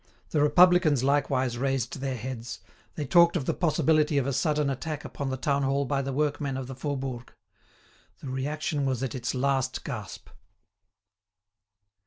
The 0.31 0.41
Republicans 0.41 1.03
likewise 1.03 1.59
raised 1.59 1.99
their 1.99 2.15
heads. 2.15 2.57
They 2.95 3.05
talked 3.05 3.35
of 3.37 3.45
the 3.45 3.53
possibility 3.53 4.17
of 4.17 4.25
a 4.25 4.33
sudden 4.33 4.67
attack 4.67 5.05
upon 5.05 5.29
the 5.29 5.37
town 5.37 5.61
hall 5.61 5.85
by 5.85 6.01
the 6.01 6.11
workmen 6.11 6.57
of 6.57 6.65
the 6.65 6.73
Faubourg. 6.73 7.31
The 8.17 8.27
reaction 8.29 8.87
was 8.87 9.03
at 9.03 9.13
its 9.13 9.35
last 9.35 9.83
gasp. 9.83 10.29